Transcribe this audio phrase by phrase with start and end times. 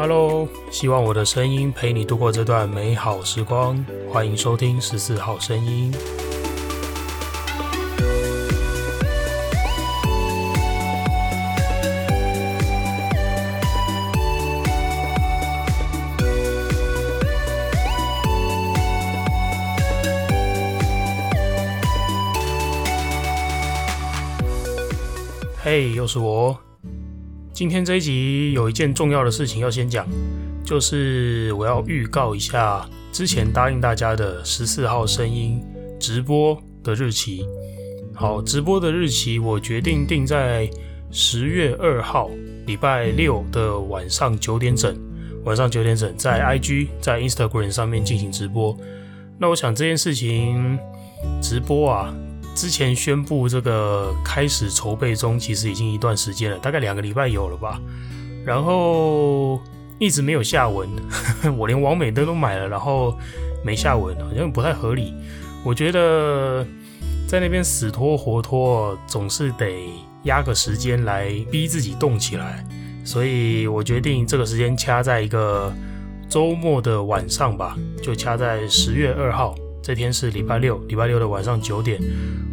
[0.00, 3.84] Hello，希望我的声音陪你度过这段美好时光。
[4.08, 5.92] 欢迎收听十四号声音。
[25.60, 26.56] 嘿，又是我。
[27.58, 30.06] 今天这一集有一件重要的事情要先讲，
[30.64, 35.60] 就是我要预告一下之前答应大家的十四号声音
[35.98, 37.44] 直播的日期。
[38.14, 40.70] 好，直播的日期我决定定在
[41.10, 42.30] 十月二号
[42.64, 44.96] 礼拜六的晚上九点整，
[45.42, 48.78] 晚上九点整在 IG 在 Instagram 上面进行直播。
[49.36, 50.78] 那我想这件事情
[51.42, 52.14] 直播啊。
[52.58, 57.80] 之前宣布这个开始筹备中，其实已经一段时间了，大概两个礼拜有了吧。
[58.44, 59.60] 然后
[60.00, 60.88] 一直没有下文，
[61.56, 63.16] 我连网美灯都买了，然后
[63.64, 65.14] 没下文，好像不太合理。
[65.62, 66.66] 我觉得
[67.28, 69.88] 在那边死拖活拖，总是得
[70.24, 72.66] 压个时间来逼自己动起来。
[73.04, 75.72] 所以我决定这个时间掐在一个
[76.28, 79.54] 周末的晚上吧，就掐在十月二号。
[79.88, 81.98] 这天是礼拜六，礼拜六的晚上九点。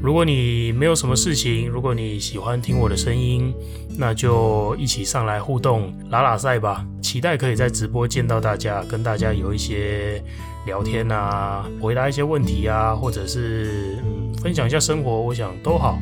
[0.02, 3.54] 如果你没有什么事情，如果你喜欢听我的声音，
[3.98, 6.88] 那就一起上来互动拉拉赛吧。
[7.02, 10.24] 期待可以在直播见到大家，跟大家有一些
[10.66, 16.00] 聊天啊，回答一些问题啊，或者是嗯分享一下生活，我想都好。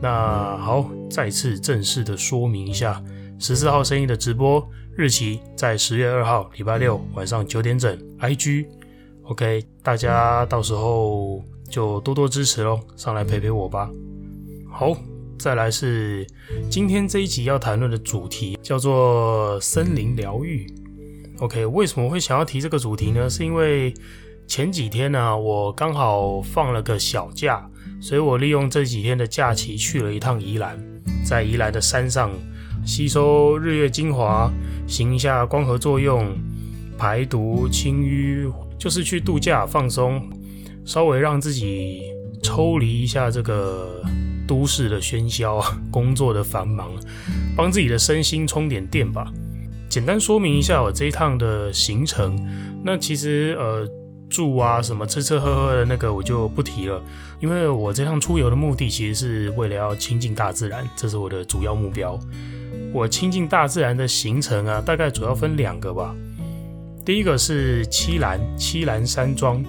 [0.00, 3.04] 那好，再次正式的说明一下，
[3.38, 8.64] 十四号声音的直播日期在十月二号礼拜六晚上九点整，IG。
[9.24, 13.88] OK，大家到时候就多多支持喽，上来陪陪我吧。
[14.68, 14.96] 好，
[15.38, 16.26] 再来是
[16.68, 20.66] 今天这一集要谈论的主题，叫做森林疗愈。
[21.38, 23.30] OK，为什么会想要提这个主题呢？
[23.30, 23.94] 是因为
[24.48, 27.64] 前几天呢、我刚好放了个小假，
[28.00, 30.76] 所以我利用这几天的假期去了一趟宜兰，
[31.24, 32.32] 在宜兰的山上
[32.84, 34.50] 吸收日月精华，
[34.88, 36.36] 行一下光合作用，
[36.98, 38.52] 排毒清淤。
[38.82, 40.20] 就是去度假放松，
[40.84, 42.02] 稍微让自己
[42.42, 44.02] 抽离一下这个
[44.44, 46.90] 都市的喧嚣，工作的繁忙，
[47.56, 49.32] 帮自己的身心充点电吧。
[49.88, 52.36] 简单说明一下我这一趟的行程。
[52.82, 53.88] 那其实呃
[54.28, 57.00] 住啊什么吃吃喝喝的那个我就不提了，
[57.38, 62.18] 因为我这趟出游的目的其实是为了要亲近大自然，这是我的主要目标。
[62.92, 66.12] 我亲近大自然的行程啊，大概主要分两个吧。
[67.04, 69.60] 第一个是七兰，七兰山庄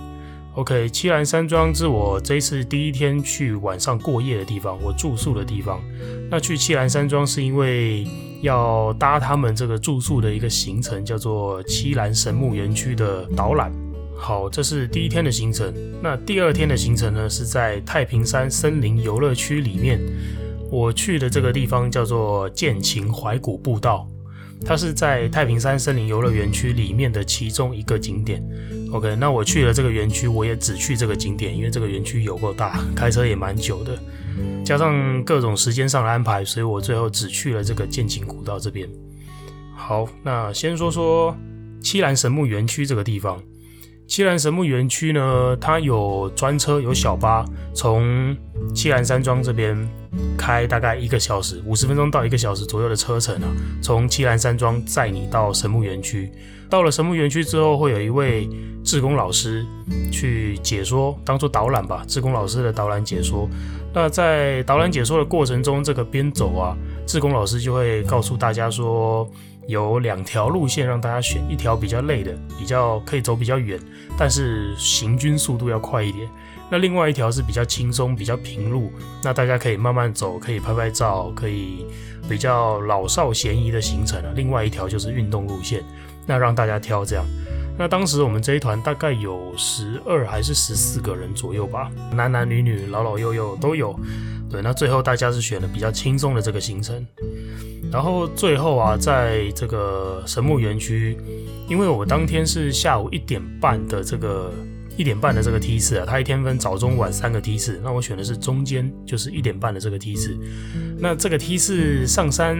[0.53, 5.81] ，OK，七兰山庄是我这一次第一天去晚上过夜的地方，我住宿的地方。
[6.29, 8.05] 那去七兰山庄是因为
[8.41, 13.73] 要搭他们这个住宿的一个行程，叫做七兰神木园区的导览。
[14.15, 15.73] 好，这是第一天的行程。
[16.03, 19.99] 那第二天的行程呢，是在太平山森林游乐区里面，
[20.69, 24.07] 我去的这个地方叫做剑琴怀古步道。
[24.65, 28.41] 它是在太平山森林游乐园区里面的其中一个景点。
[28.91, 33.97] OK，那我去了这个园区，我也只去这个景点，因为这个园区有够大，开车也蛮久的，
[34.63, 38.87] 加上各种时间上的安排，所以我最后只去了这个剑琴古道这边。
[39.75, 41.35] 好，那先说说
[41.81, 43.41] 七兰神木园区这个地方。
[44.05, 47.43] 七兰神木园区呢，它有专车，有小巴，
[47.73, 48.35] 从
[48.75, 49.75] 七兰山庄这边
[50.37, 53.47] 开大概一个小时，五十分钟到一个小时左右的车程啊。
[53.81, 56.31] 从七兰山庄载你到神木园区，
[56.69, 58.47] 到了神木园区之后，会有一位
[58.83, 59.65] 志工老师
[60.11, 62.03] 去解说，当做导览吧。
[62.07, 63.49] 志工老师的导览解说。
[63.95, 66.77] 那在导览解说的过程中，这个边走啊，
[67.07, 69.27] 志工老师就会告诉大家说。
[69.67, 73.79] 有两条路线让大家选，一条比较累的，比较可以走比较远，
[74.17, 76.29] 但是行军速度要快一点。
[76.69, 78.91] 那另外一条是比较轻松、比较平路，
[79.23, 81.85] 那大家可以慢慢走，可以拍拍照，可以
[82.27, 84.31] 比较老少咸宜的行程啊。
[84.35, 85.83] 另外一条就是运动路线，
[86.25, 87.23] 那让大家挑这样。
[87.77, 93.99] 那当时我们这一团大概有十二还是十四个人左右吧，男男女女、老老幼幼都有。
[94.49, 97.05] 对，那最后大家是选了比较轻松的这个行程。
[97.93, 101.15] 然后最后啊，在这个神木园区，
[101.69, 104.51] 因为我当天是下午一点半的这个
[104.97, 110.35] 一点半的这个梯次啊，它一天分早中晚三个梯次，那我选的是中间，就是一点半的这个梯次。
[110.97, 112.57] 那这个梯次上山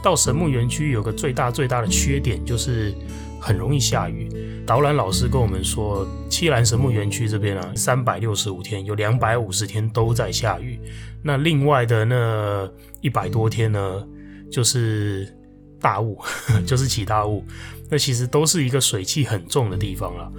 [0.00, 2.94] 到神木园区有个最大最大的缺点，就是
[3.40, 4.28] 很容易下雨。
[4.64, 10.78] 导览老师跟我们说，七兰神木园区这边啊，三百六十五天有两百五十天都在下雨，
[11.20, 12.70] 那另外的那
[13.00, 14.06] 一百多天呢？
[14.50, 15.28] 就是
[15.80, 16.18] 大雾，
[16.66, 17.44] 就是起大雾，
[17.88, 20.30] 那其实都是一个水汽很重的地方了。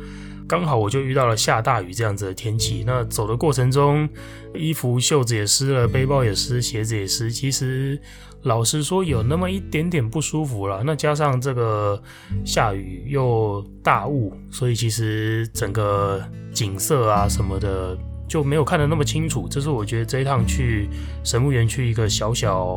[0.47, 4.09] 刚好我就遇到了下大雨这样子的天气，那走的过程中，
[4.55, 7.31] 衣服袖子也湿了，背包也湿，鞋子也湿。
[7.31, 8.01] 其实
[8.41, 10.81] 老实说，有那么一点点不舒服了。
[10.83, 12.01] 那加上这个
[12.43, 16.19] 下雨又大雾，所以其实整个
[16.51, 17.95] 景色啊什么的
[18.27, 19.47] 就没有看得那么清楚。
[19.47, 20.89] 这是我觉得这一趟去
[21.23, 22.75] 神木园区一个小小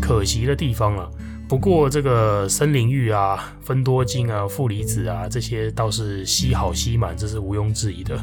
[0.00, 1.10] 可惜的地方了。
[1.48, 8.18] 不过这个森林浴啊、芬多精啊、负离子啊这些倒是吸好吸满，这是毋庸置疑的。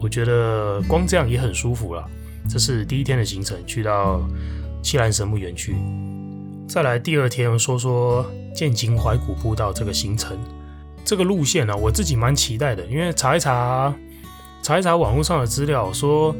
[0.00, 2.08] 我觉得光这样也很舒服了。
[2.48, 4.20] 这是第一天的行程，去到
[4.82, 5.74] 栖兰神木园区。
[6.68, 8.24] 再来第二天，说说
[8.54, 10.38] 剑琴怀古步道这个行程。
[11.04, 13.92] 这个路线呢、啊，我自己蛮期待的，因为查一查
[14.62, 16.34] 查一查网络上的资料，说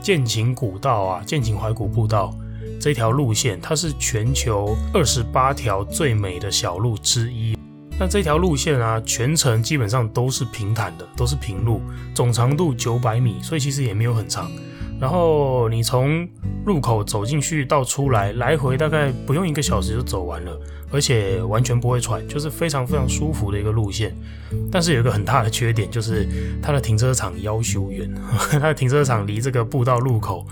[0.00, 2.34] 剑琴古道啊、剑琴怀古步道。
[2.80, 7.56] 这条路线，它是全球二十八条最美的小路之一。
[7.98, 11.80] 那这条路线啊，全程基本上都是平坦的，都是平路，
[12.14, 14.48] 总长度九百米，所以其实也没有很长。
[15.00, 16.28] 然后你从
[16.64, 20.60] 入口走进去到出来，来回大概不用一个小时就走完了，
[20.92, 24.16] 而且完全不会喘，就是非常非常舒服的一个路线。
[24.70, 26.28] 但是有一个很大的缺点，就是
[26.62, 28.08] 它的停车场夭寿远，
[28.50, 30.46] 它的停车场离这个步道入口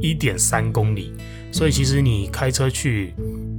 [0.00, 1.14] 一点三公里。
[1.52, 3.14] 所以其实你开车去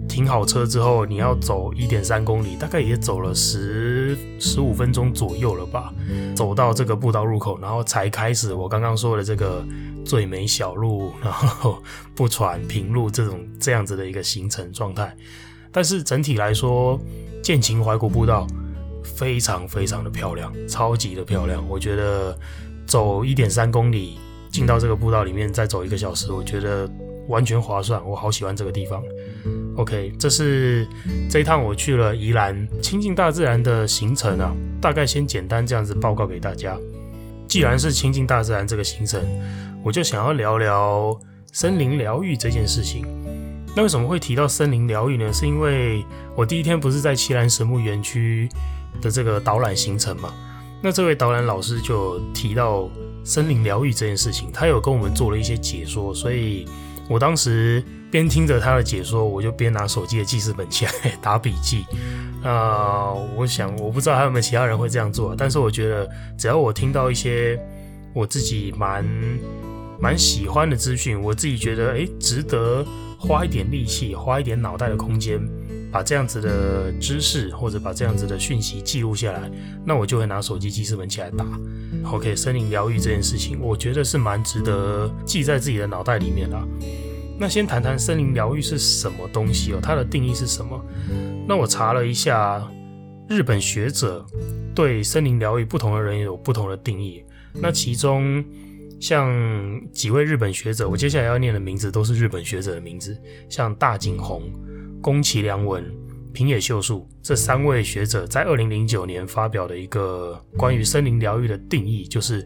[0.09, 5.93] 停好车之后，你要走一点三公里，大概也走了十十五分钟左右了吧。
[6.35, 9.63] 走到这个步道入口，然后才开始我刚刚说的这个
[10.03, 11.77] 最美小路，然后
[12.15, 15.15] 不喘平路这种这样子的一个行程状态。
[15.71, 16.99] 但是整体来说，
[17.41, 18.47] 剑琴怀古步道
[19.03, 21.63] 非常非常的漂亮，超级的漂亮。
[21.69, 22.37] 我觉得
[22.87, 24.17] 走一点三公里
[24.51, 26.89] 进到这个步道里面，再走一个小时，我觉得。
[27.27, 29.03] 完全划算，我好喜欢这个地方。
[29.75, 30.87] OK，这是
[31.29, 36.77] 这一趟我去了宜兰亲近大自然的行程啊，大概先简单这样子报告给大家。
[37.47, 39.19] 既然是亲近大自然这个行程，
[39.83, 41.19] 我就想要聊聊
[41.51, 43.05] 森林疗愈这件事情。
[43.75, 45.33] 那为什么会提到森林疗愈呢？
[45.33, 46.05] 是因为
[46.35, 48.47] 我第一天不是在奇兰神木园区
[49.01, 50.31] 的这个导览行程嘛？
[50.83, 52.87] 那这位导览老师就提到
[53.23, 56.67] 森林疗愈这件事情，他有跟我们做了一些解说，所以。
[57.13, 61.85] 我当时边听着他的解说，我就边拿手机的记事本起来 打笔记。
[62.43, 67.57] 啊、我想我不知道还有没有其他人会这样做，但是我觉得只要我听到一些
[68.15, 69.05] 我自己蛮
[69.99, 72.83] 蛮喜欢的资讯，我自己觉得诶值得
[73.19, 75.39] 花一点力气、花一点脑袋的空间，
[75.93, 79.49] 把这样子的知识或者把这样子的讯息记录下来，
[79.85, 81.45] 那我就会拿手机记事本起来打。
[82.11, 86.59] OK，森林疗愈这件事情，我觉得是蛮值得记在自己的脑袋里面的。
[87.37, 90.83] 那先谈谈森林疗愈是什么东西哦，它的定义是什么？
[91.47, 92.67] 那我查了一下，
[93.29, 94.25] 日本学者
[94.73, 97.23] 对森林疗愈不同的人有不同的定义。
[97.53, 98.43] 那其中
[98.99, 99.31] 像
[99.91, 103.15] 几位日本学者，我接下来要念的名字都是日本学者的名字，
[103.47, 104.41] 像大井宏、
[105.03, 105.83] 宫崎良文。
[106.33, 112.43] 平野秀树这三位学者在二零零九年发表的一个关于森林疗愈的定义，就是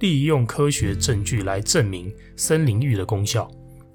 [0.00, 3.50] 利用科学证据来证明森林浴的功效。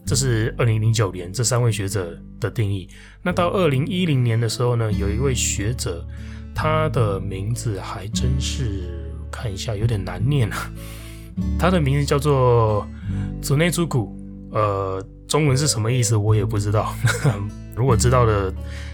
[0.07, 2.89] 这是二零零九年这三位学者的定义。
[3.21, 6.03] 那到二零一零年的时候呢，有一位学者，
[6.55, 8.89] 他的名字还真是
[9.29, 10.71] 看一下有点难念啊，
[11.59, 12.87] 他的名字叫做
[13.39, 14.17] 佐内朱古，
[14.51, 16.95] 呃，中文是什么意思我也不知道，
[17.77, 18.51] 如果知道的。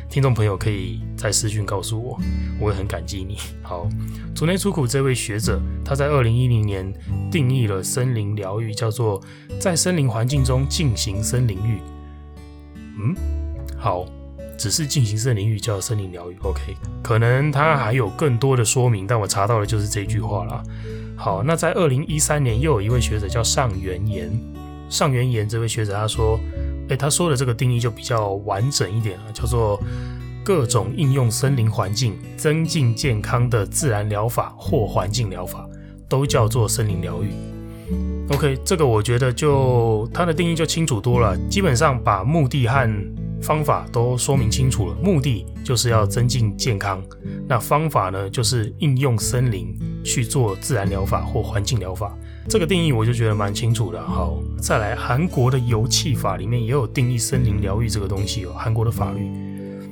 [0.10, 2.20] 听众朋友可以在私讯告诉我，
[2.60, 3.36] 我会很感激你。
[3.64, 3.90] 好，
[4.36, 6.94] 竹内出苦这位学者，他在二零一零年
[7.32, 9.20] 定义了森林疗愈，叫做
[9.60, 11.80] 在森林环境中进行森林浴。
[12.76, 13.16] 嗯，
[13.76, 14.06] 好，
[14.56, 16.38] 只是进行森林浴叫森林疗愈。
[16.44, 16.62] OK，
[17.02, 20.64] 可能他还有更多的说明，但我查到的就是这句话了。
[21.16, 24.32] 好，那在二零一三年又有一位学者叫上原研，
[24.90, 26.40] 上原研这位学者他说。
[26.90, 29.82] 诶，他说的这个定义就比较完整一点了，叫做
[30.44, 35.68] 各种应用森林环境增进健康的自然疗法或环境疗法，
[36.10, 37.30] 都叫做森林疗愈。
[38.30, 42.90] OK，这个我觉得就它的定义就清楚多了，基本上把目的和
[43.42, 44.96] 方法都说明清楚了。
[45.02, 47.04] 目的就是要增进健康，
[47.48, 52.16] 那方法呢，就是应用森林去做自然疗法或环境疗法。
[52.50, 54.02] 这个定义我就觉得蛮清楚的。
[54.02, 58.54] 好，再来，韩国的游憩法里面也有定义森林疗愈这个东西哦。
[58.56, 59.30] 韩国的法律，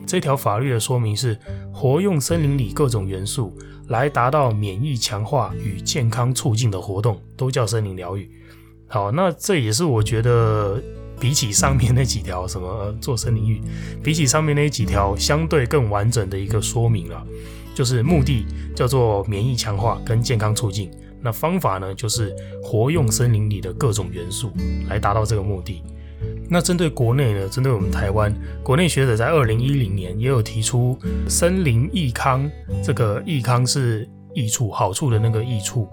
[0.05, 1.37] 这条法律的说明是
[1.73, 8.29] 活用森林里各种元素来达到免疫强化与健康促进的活动，都叫森林疗愈。
[8.87, 10.81] 好，那这也是我觉得
[11.19, 13.61] 比起上面那几条什么做森林浴，
[14.03, 17.25] 比起上面那几条相对更完整的一个说明了，
[17.73, 24.51] 就是目的叫做免疫强化跟健康促进，那方法呢就是活用森林里的各种元素
[24.89, 25.83] 来达到这个目的。
[26.49, 30.97] 那针对国内呢，针对我们台湾，国内学者在二零一零年也有提出
[31.27, 32.49] 森林益康，
[32.83, 35.87] 这个益康是益处好处的那个益处，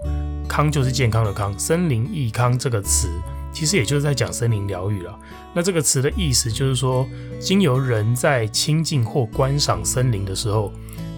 [0.49, 3.09] 康就是健康的康，森林益康这个词。
[3.51, 5.19] 其实也就是在讲森林疗愈了。
[5.55, 7.09] 那这个词的意思就是说，
[7.41, 10.71] 经由人在亲近或观赏森林的时候，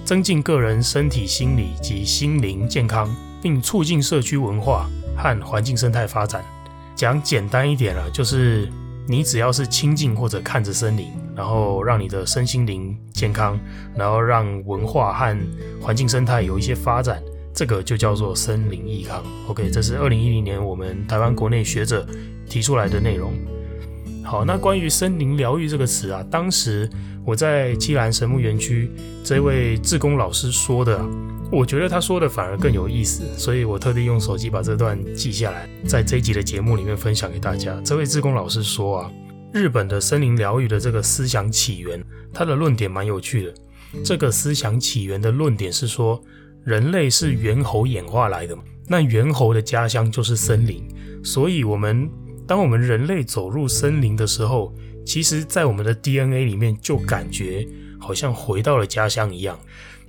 [0.04, 6.44] 增进个人身体、心理及心灵健康，并促进社区文化和环境生态发展。
[6.94, 8.68] 讲简单一点了，就是
[9.06, 13.58] 你只要是亲近或者看着森林，然后让你的身心灵健康，
[13.96, 15.36] 然后让文化和
[15.80, 17.22] 环境生态有一些发展。
[17.52, 19.22] 这个就叫做森林益康。
[19.48, 22.06] OK，这是二零一零年我们台湾国内学者
[22.48, 23.32] 提出来的内容。
[24.22, 26.88] 好，那关于森林疗愈这个词啊，当时
[27.24, 28.90] 我在栖兰神木园区
[29.24, 31.00] 这位志工老师说的，
[31.50, 37.80] 我觉得他说的反而更有意思，所以我特地用手机把这段记下来，在这一集的节目里面分享给大家。
[37.84, 39.10] 这位志工老师说啊，
[39.52, 43.54] 日本的森林疗愈的这个思想起源，他的论点蛮有趣的。
[44.04, 46.22] 这个思想起源的论点是说，
[46.62, 50.86] 人类是猿猴演化来的，那猿猴的家乡就是森林，
[51.24, 52.08] 所以我们
[52.50, 54.74] 当我们人类走入森林的时候，
[55.06, 57.64] 其实，在我们的 DNA 里面就感觉
[57.96, 59.56] 好像回到了家乡一样，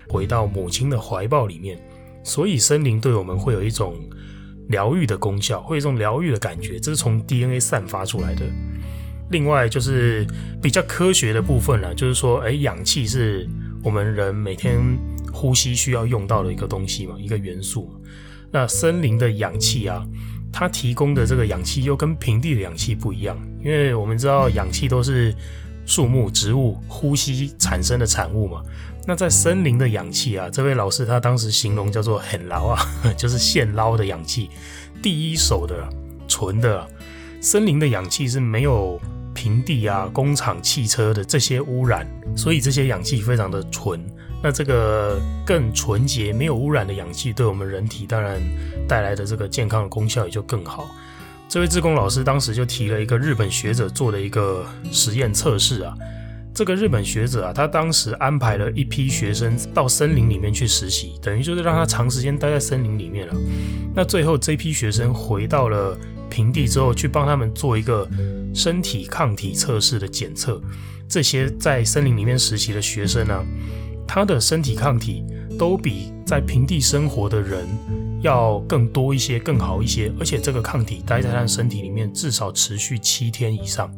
[0.08, 1.80] 回到母亲的怀抱里面，
[2.24, 3.94] 所以森林对我们会有一种
[4.70, 8.42] 疗愈的功效，会有一种疗愈的感觉，这是从 DNA 散发出来的。
[9.30, 10.26] 另外就是
[10.60, 13.48] 比较科学的部分了，就是说，哎，氧气是
[13.84, 14.80] 我们人每天。
[15.34, 17.90] 呼吸需要用到的一个东西嘛，一个元素。
[18.52, 20.06] 那森林的氧气啊，
[20.52, 25.34] 它提供的这个氧气又跟平地的氧气不一样，因为我们知道氧气都是
[25.86, 28.62] 树木、植物呼吸产生的产物嘛。
[29.08, 32.86] 那在森林的氧气啊，这位老师他当时形容叫做“很捞啊”，
[33.18, 34.50] 就是现捞的氧气，
[35.02, 35.90] 第一手的、
[36.28, 36.88] 纯的。
[37.42, 39.02] 森林的氧气是没有
[39.34, 42.06] 平地啊、工厂、汽车的这些污染，
[42.36, 44.00] 所以这些氧气非常的纯。
[44.44, 48.42] 那这个更纯洁、没有污染的氧气，对我们人体当然
[48.88, 50.90] 带来的这个健康的功效也就更好。
[51.48, 55.94] 这位志工老师当时就提了一个日本学者做的一个实验测试啊。
[56.54, 63.34] 这个日本学者啊，他当时安排了一批学生到森林里面去实习，等于就是让他长时间待在森林里面了。
[63.96, 65.98] 那最后这批学生回到了
[66.30, 68.06] 平地之后，去帮他们做一个
[68.54, 70.62] 身体抗体测试的检测。
[71.08, 73.46] 这些在森林里面实习的学生呢、
[74.14, 75.24] 他的身体抗体
[75.58, 77.66] 都比在平地生活的人
[78.20, 83.90] 要更多一些、更好一些，而且这个抗体待在他的身体里面至少持续七天以上。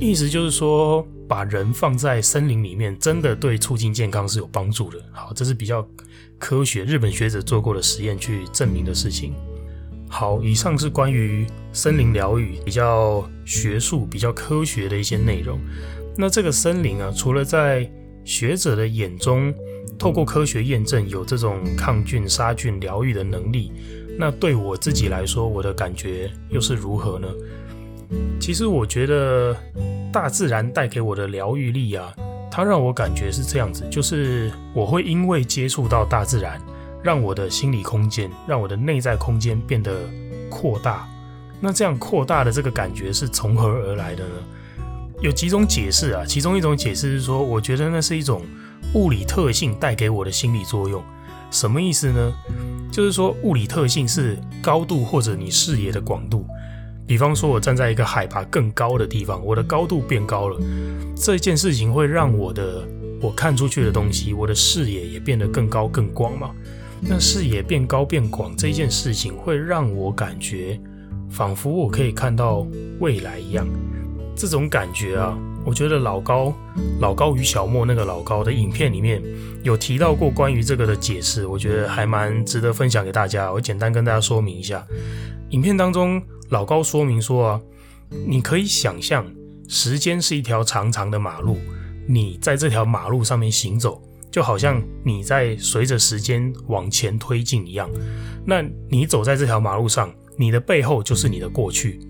[0.00, 4.98] 意思就是说，把人放在森林里面，真的对促进健康是有帮助的。
[5.12, 5.86] 好，这是比较
[6.38, 9.34] 科学，日本学者做过的实验去证明的事情。
[10.08, 15.60] 好，以上是关于森林疗愈比较学术、比较科学的一些内容。
[16.16, 17.86] 那这个森林啊，除了在
[18.30, 19.52] 学者的眼中，
[19.98, 23.72] 透过科学验证有这种抗菌、杀菌、疗愈的能力，
[24.16, 27.26] 那对我自己来说，我的感觉又是如何呢？
[28.38, 29.56] 其实我觉得
[30.12, 32.14] 大自然带给我的疗愈力啊，
[32.52, 36.62] 它让我感觉是这样子，就是我会因为接触到大自然，
[37.02, 39.92] 让我的心理空间，让我的内在空间变得
[40.48, 41.04] 扩大。
[41.60, 44.34] 那这样扩大的这个感觉是从何而来的呢？
[45.20, 48.42] 有几种解释啊，其中一种解释是说，我觉得那是一种
[48.94, 51.02] 物理特性带给我的心理作用。
[51.50, 52.32] 什么意思呢？
[52.90, 56.46] 就是说物理特性是高度或者你视野的广度。
[57.06, 60.56] 比方说，我站在一个海拔更高的地方，我的高度变高了，
[61.16, 62.86] 这件事情会让我的
[63.20, 66.50] 我看出去的东西，我的视野也变得更高更广嘛。
[67.00, 70.80] 那视野变高变广这件事情，会让我感觉
[71.28, 72.66] 仿佛我可以看到
[73.00, 73.66] 未来一样。
[74.40, 76.50] 这种感觉啊，我觉得老高
[76.98, 79.22] 老高与小莫那个老高的影片里面
[79.62, 83.52] 有提到过关于这个的解释，我觉得还蛮值得分享给大家。
[83.52, 84.82] 我简单跟大家说明一下，
[85.50, 87.60] 影片当中老高说明说啊，
[88.26, 89.30] 你可以想象
[89.68, 91.58] 时间是一条长长的马路，
[92.08, 97.90] 你在这条马路上面行走，就好像你在随着时间往前推进一样。
[98.46, 102.00] 那你走在这条马路上，你的背后就是你的过去，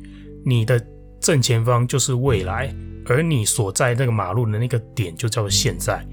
[0.44, 0.80] 你的。
[1.20, 2.74] 正前方就是未来，
[3.06, 6.04] 而你所在那个马路的那个点就叫做现在。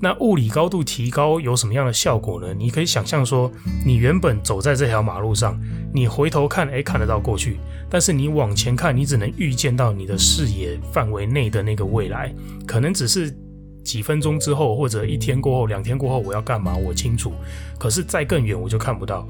[0.00, 2.52] 那物理高度提高有什么样的效果呢？
[2.52, 3.48] 你可以想象说，
[3.86, 5.56] 你原本走在这条马路上，
[5.94, 12.34] 你回头看，哎，看得到过去，但是你往前看，你只能预见到你的视野范围内的那个未来，
[12.66, 13.32] 可能只是
[13.84, 17.32] 几分钟之后，或者一天过后、两天过后我要干嘛，我清楚。
[17.78, 19.24] 可是再更远，我就看不到。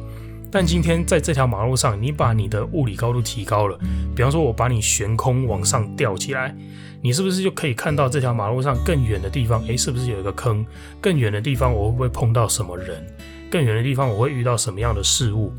[0.52, 3.78] 但今天在这条马路上，你把你的物理高度提高了，
[4.14, 6.54] 比方说我把你悬空往上吊起来，
[7.00, 9.64] 你是不是就可以看到这条马路上更远的地方？
[9.66, 10.62] 哎，是不是有一个坑？
[11.00, 13.02] 更远的地方我会不会碰到什么人？
[13.50, 15.50] 更远的地方我会遇到什么样的事物？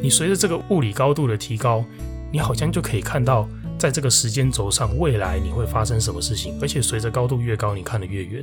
[0.00, 1.84] 你随着这个物理高度的提高，
[2.32, 3.46] 你好像就可以看到，
[3.78, 6.58] 在这个时间轴上，未来你会发生什么事情。
[6.62, 8.42] 而且随着高度越高，你看得越远。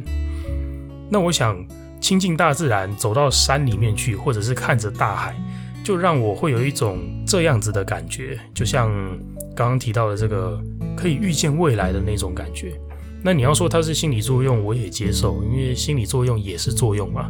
[1.09, 1.65] 那我想
[1.99, 5.35] 亲近大自然，走到山里面去，或者是看着大海，
[5.85, 8.89] 就让我会有一种这样子的感觉，就像
[9.55, 10.59] 刚刚提到的这个
[10.97, 12.73] 可以预见未来的那种感觉。
[13.23, 17.29] 那你要说它是心理作用，我也接受，因为心理作用也是作用嘛。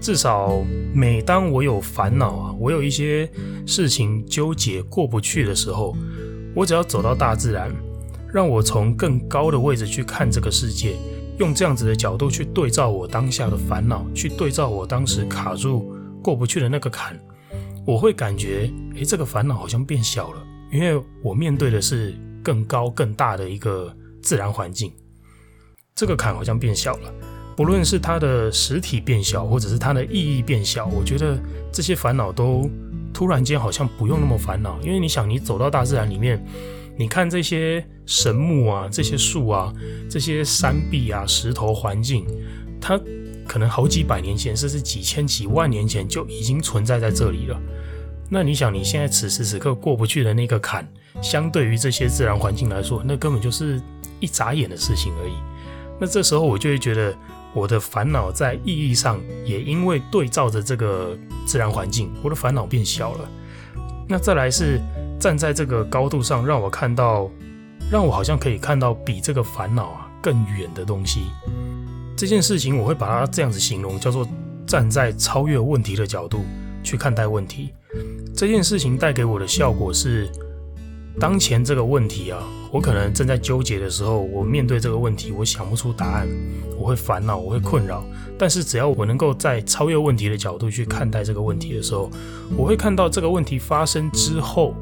[0.00, 3.28] 至少每当我有烦恼啊，我有一些
[3.66, 5.96] 事情纠结过不去的时候，
[6.54, 7.74] 我只要走到大自然，
[8.32, 10.94] 让我从更高的位置去看这个世界，
[11.38, 17.18] 用这样子的角度去对照我当下的烦恼，去对照我当时卡住过不去的那个坎，
[17.86, 22.12] 我会感觉，诶，这个烦恼好像变小了，因为我面对的是
[22.42, 24.92] 更高更大的一个自然环境。
[25.94, 27.14] 这个坎好像变小了，
[27.56, 31.38] 不论是它的实体变小，或者是它的意义变小，我觉得
[31.72, 32.68] 这些烦恼都
[33.14, 34.78] 突然间好像不用那么烦恼。
[34.82, 36.44] 因为你想，你走到大自然里面，
[36.98, 39.72] 你看这些神木啊、这些树啊、
[40.10, 42.26] 这些山壁啊、石头环境，
[42.80, 43.00] 它
[43.46, 47.60] 可能好几百年前，甚至几千几万年前就已经存在在这里了。
[48.28, 50.86] 那你想，你现在此时此刻过不去的那个坎，
[51.22, 53.80] 相对于这些自然环境来说，那根本就是
[54.18, 55.34] 一眨眼的事情而已。
[56.00, 57.16] 那这时候我就会觉得，
[57.54, 63.28] 我的烦恼在意义上也因为对照着这个自然环境，我的烦恼变小了。
[64.08, 64.80] 那再来是
[65.20, 67.30] 站在这个高度上，让我看到，
[67.90, 71.22] 让我好像可以看到比这个烦恼啊更远的东西。
[72.16, 74.26] 这件事情我会把它这样子形容，叫做
[74.66, 76.44] 站在超越问题的角度
[76.82, 77.74] 去看待问题。
[78.34, 80.30] 这件事情带给我的效果是，
[81.20, 82.42] 当前这个问题啊。
[82.72, 86.28] 我可能正在纠结的时候，我面对这个问题，我想不出答案，
[86.76, 88.04] 我会烦恼，我会困扰。
[88.36, 92.10] 但是只要我能够在超越问题的角度去看待这个问题的时候，
[92.54, 94.74] 我会看到这个问题发生之后，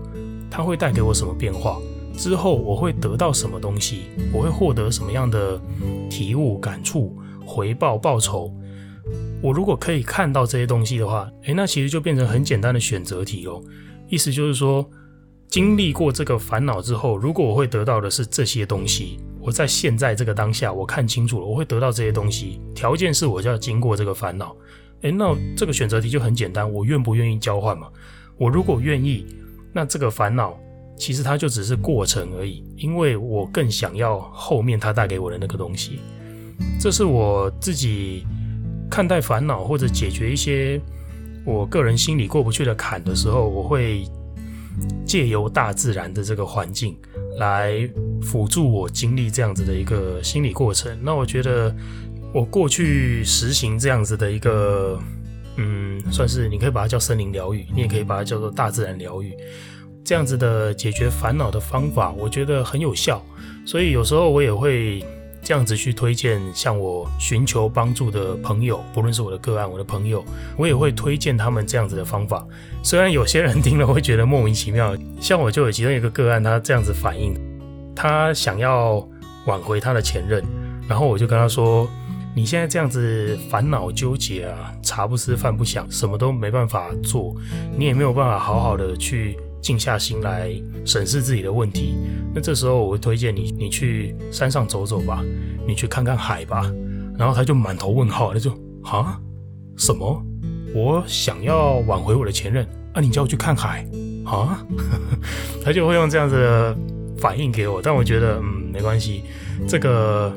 [0.51, 1.79] 它会带给我什么变化，
[2.16, 5.61] 之后我会得到什么东西，我会获得什么样的
[6.11, 7.14] 体悟、感触、
[7.47, 8.53] 回报、报酬。
[9.43, 13.63] 我如果可以看到这些东西的话，诶，那其实就变成很简单的选择题哦。
[14.09, 14.89] 意思就是说。
[15.51, 22.61] 经历过这个烦恼之后，如果我会得到的是这些东西，我在现在这个当下，我看清楚了，我会得到这些东西。
[22.75, 24.57] 条件是我就要经过这个烦恼。
[25.03, 27.87] 诶，那这个选择题就很简单，我愿不愿意交换嘛？
[28.37, 29.27] 我如果愿意，
[29.73, 30.59] 那这个烦恼
[30.97, 36.01] 其实它就只是过程而已，因为我更想要后面它带给我的那个东西。
[36.81, 38.27] 这是我自己
[38.90, 40.81] 看待烦恼或者解决一些
[41.45, 44.05] 我个人心里过不去的坎的时候，我会。
[45.07, 46.97] 借由大自然的这个环境
[47.38, 47.88] 来
[48.21, 50.99] 辅助我经历这样子的一个心理过程。
[51.01, 51.73] 那我觉得
[52.33, 54.99] 我过去实行这样子的一个，
[55.59, 59.33] 嗯，算是你可以把它叫森林疗愈，你也可以把它叫做大自然疗愈。
[60.05, 63.25] 这样子的解决烦恼的方法，我觉得很有效。
[63.64, 65.05] 所以有时候我也会。
[65.45, 70.25] 这样子去推荐向我寻求帮助的朋友，不论是我的个案，我的朋友，
[70.57, 72.45] 我也会推荐他们这样子的方法。
[72.83, 77.35] 虽然有些人听了会觉得莫名其妙，像我就有其中一个个案，他这样子反应，
[77.95, 79.07] 他想要
[79.45, 80.43] 挽回他的前任，
[80.89, 81.87] 然后我就跟他说
[82.35, 87.37] ：“你现在这样子烦恼纠结啊，茶不思饭不想，什么都没办法做，
[87.77, 90.53] 你也没有办法好好的去。”静下心来
[90.85, 91.96] 审视自己的问题，
[92.35, 95.24] 那这时候我会推荐你，你去山上走走吧，
[95.66, 96.70] 你去看看海吧。
[97.16, 98.50] 然后他就满头问号，他就
[98.83, 99.18] 啊，
[99.79, 100.22] 什么？
[100.74, 103.88] 我想要挽回我的前任啊，你叫我去看海
[104.27, 104.62] 啊？
[105.64, 106.77] 他就会用这样子的
[107.16, 109.22] 反应给我，但我觉得嗯，没关系，
[109.66, 110.31] 这个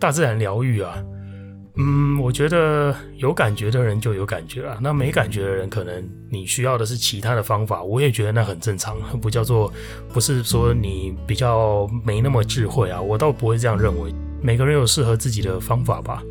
[0.00, 0.96] 大自然疗愈啊。
[1.78, 7.82] 嗯，我觉得有感觉的人就有感觉了，那没感觉的人，可能你需要的是其他的方法。
[7.82, 9.70] 我也觉得那很正常， 不叫做
[10.10, 14.14] 不是说你比较没那么智慧啊，我倒不会这样认为。
[14.40, 16.22] 每个人有适合自己的方法吧。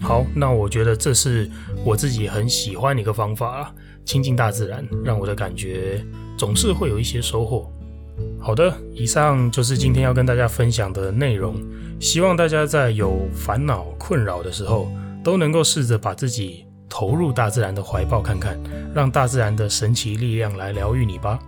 [0.00, 1.50] 好，那我觉得这是
[1.84, 3.74] 我自己很喜欢的一个方法啊，
[4.06, 6.02] 亲近大自然，让我的感觉
[6.38, 7.69] 总是会有一些收获。
[8.42, 11.54] 好的，以上就是今天要跟大家分享的内容。
[12.00, 14.90] 希望大家在有烦恼困扰的时候，
[15.22, 18.58] 都能够试着把自己投入大自然的怀抱看看，
[18.94, 21.38] 让大自然的神奇力量来疗愈你吧。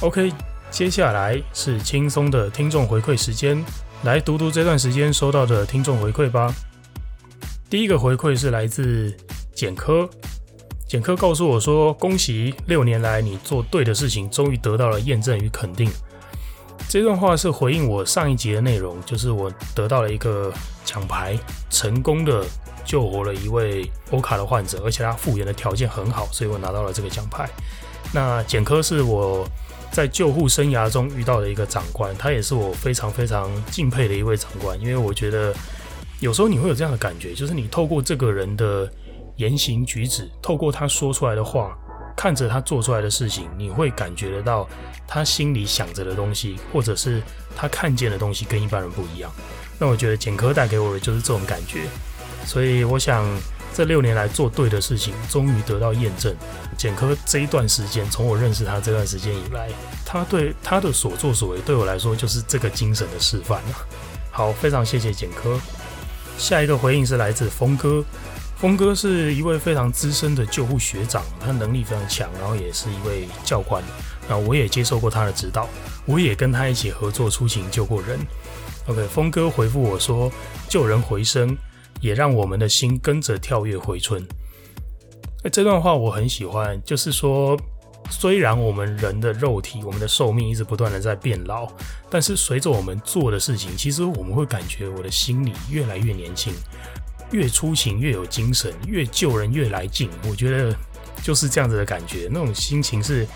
[0.00, 0.32] OK，
[0.70, 3.64] 接下来是轻松的听众回馈时间，
[4.04, 6.54] 来读读这段时间收到的听众回馈吧。
[7.68, 9.12] 第一个回馈是来自
[9.52, 10.08] 简科，
[10.86, 15.90] 简科告诉我说：“恭喜六年来你做对的事情，终于得到了验证与肯定。”
[16.88, 20.52] 这段话是回应我上一集的内容，就是我得到了一个
[20.84, 21.36] 奖牌，
[21.68, 22.46] 成功的
[22.84, 27.50] 救活了一位欧卡的患者，而且他复原的条件很好，所以我拿到了这个奖牌。
[28.14, 29.44] 那简科是我。
[29.90, 35.52] 在救护生涯中遇到的一个长官，他也是我非常非常敬佩的一位长官，因为我觉得
[36.20, 38.90] 有时候你会有这样的感觉，就是你透过这个人的
[39.36, 41.76] 言行举止，透过他说出来的话，
[42.16, 44.68] 看着他做出来的事情，你会感觉得到
[45.06, 47.20] 他心里想着的东西，或者是
[47.56, 49.30] 他看见的东西跟一般人不一样。
[49.78, 51.80] 那我觉得简科带给我的就是这种感觉，
[52.44, 53.24] 所以我想。
[53.74, 56.34] 这六年来做对的事情，终于得到验证。
[56.76, 59.68] 简科这一段时间，从我认识他这段时间以来，
[60.04, 63.74] 他对他的所作所为，对我来说就是这个精神的示范了。
[64.30, 65.60] 好，非常谢谢简科。
[66.36, 68.04] 下一个回应是来自峰哥，
[68.56, 73.82] 峰哥是一位非常资深的救护学长，他能力非常强，然后也是一位教官。
[74.28, 75.68] 那我也接受过他的指导，
[76.04, 78.18] 我也跟他一起合作出勤救过人。
[78.86, 80.30] OK，峰哥回复我说，
[80.68, 81.56] 救人回生。
[82.00, 84.26] 也让我们的心跟着跳跃回春。
[85.52, 87.56] 这段话我很喜欢，就是说，
[88.10, 91.68] 虽然我们人的肉体、我们的寿命一直不断的在变老，
[92.10, 96.52] 但是随着我们做的事情，其实我们会感觉我的心里越来越年轻，
[97.30, 100.10] 越出行越有精神，越救人越来劲。
[100.28, 100.76] 我觉得
[101.22, 103.26] 就是这样子的感觉，那种心情是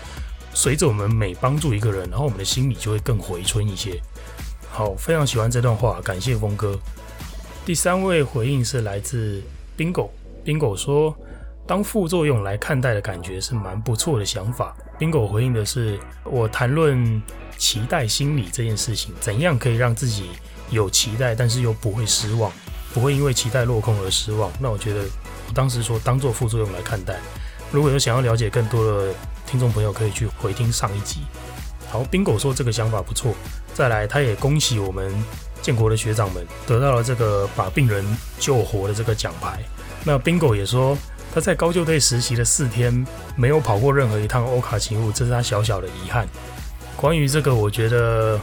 [0.53, 3.99] 随着我们每帮助一个人，然后我们的心里就会更回春一些。
[4.69, 6.77] 好，非常喜欢这段话，感谢峰哥。
[7.65, 9.41] 第三位回应是来自
[9.77, 11.15] Bingo，Bingo 说，
[11.65, 14.75] 当副作用来看待的感觉是蛮不错的想法。
[14.99, 17.21] Bingo 回应的是我谈论
[17.57, 20.31] 期待心理这件事情，怎样可以让自己
[20.71, 22.51] 有期待，但是又不会失望，
[22.93, 24.51] 不会因为期待落空而失望。
[24.59, 24.99] 那我觉得
[25.47, 27.17] 我当时说当做副作用来看待。
[27.71, 29.13] 如果有想要了解更多的
[29.47, 31.21] 听众朋友，可以去回听上一集。
[31.89, 33.33] 好，Bingo 说这个想法不错。
[33.73, 35.09] 再来，他也恭喜我们。
[35.63, 38.05] 建国的学长们得到了这个把病人
[38.37, 39.63] 救活的这个奖牌。
[40.03, 40.95] 那 Bingo 也说
[41.33, 46.27] 他在高救队实习的四天没有跑过任何一趟欧卡勤务，这是他小小的遗憾。
[46.97, 48.39] 关于这个，我觉得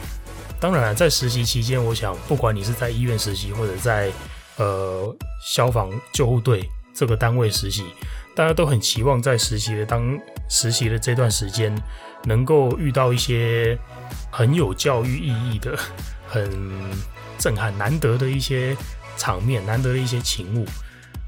[0.59, 4.11] 当然在实习期间，我想不管你是在医院实习或者在
[4.57, 7.85] 呃消防救护队这个单位实习，
[8.35, 11.73] 大家都很期望在实习的当实习的这段时间
[12.25, 13.77] 能够遇到一些
[14.31, 15.77] 很有教育意义的。
[16.31, 16.49] 很
[17.37, 18.75] 震撼、难得的一些
[19.17, 20.65] 场面，难得的一些情物，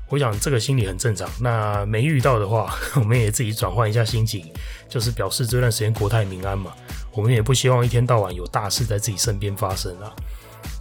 [0.07, 1.29] 我想这个心理很正常。
[1.41, 4.49] 那没遇到的话， 我们也自己转换一下心情，
[4.87, 6.71] 就是表示这段时间国泰民安嘛。
[7.11, 10.09] 我们也不希望一天到晚有大事在自己身边发生啊。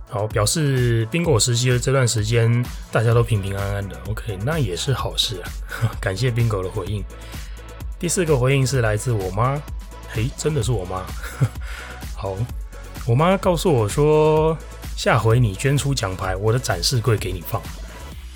[0.09, 5.51] 好，表示宾果时期的这段时间大家都平平安安的，OK，那也是好事啊。
[6.01, 7.03] 感谢宾果的回应。
[7.99, 9.61] 第四个回应是来自我妈，
[10.13, 11.03] 嘿，真的是我妈。
[12.15, 12.37] 好。
[13.05, 14.57] 我妈告诉我说
[14.97, 17.61] ：“下回你捐出奖牌，我的展示柜给你放。”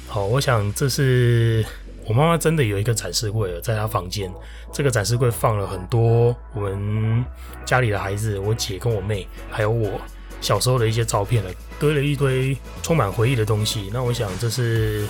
[0.09, 1.64] 好，我想这是
[2.05, 4.29] 我妈妈真的有一个展示柜了，在她房间。
[4.72, 7.24] 这个展示柜放了很多我们
[7.64, 10.00] 家里的孩子，我姐跟我妹，还有我
[10.40, 13.88] 小时候的一些照片了，堆了一堆充满回忆的东西。
[13.92, 15.07] 那我想这是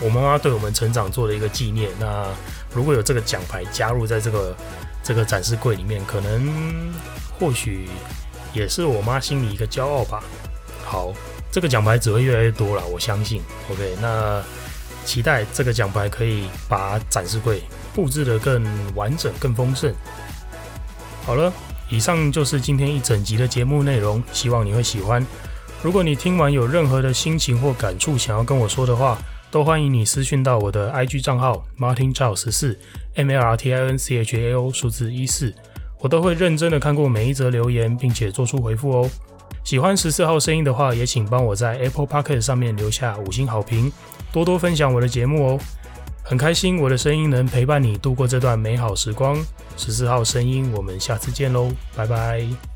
[0.00, 1.90] 我妈妈对我们成长做的一个纪念。
[1.98, 2.28] 那
[2.72, 4.56] 如果有这个奖牌加入在这个
[5.02, 6.92] 这个展示柜里面，可能
[7.40, 7.88] 或许。
[8.52, 10.22] 也是我妈心里一个骄傲吧。
[10.84, 11.12] 好，
[11.50, 13.42] 这个奖牌只会越来越多了，我相信。
[13.70, 14.42] OK，那
[15.04, 17.62] 期待这个奖牌可以把展示柜
[17.94, 19.94] 布置得更完整、更丰盛。
[21.24, 21.52] 好了，
[21.88, 25.24] 以上就是今天一整集的节目内容，希望你会喜欢。
[25.82, 29.16] 如果你听完有任何的心情或感触想要跟我说的话，
[29.50, 32.78] 都欢迎你私讯到我的 IG 账号 Martin Chao 十四
[33.14, 35.54] M L R T I N C H A O 数字一四。
[36.00, 39.10] 我都会认真的看过每一则留言，并且做出回复哦。
[39.62, 43.92] 喜欢十四号声音的话，也请帮我在 Apple p o c k e t 上面留下五星好评，
[44.32, 45.60] 多多分享我的节目哦。
[46.22, 49.36] 很开心我的声音能陪伴你度过这段美好时光。
[49.76, 52.69] 十四号声音，我们下次见喽，拜拜。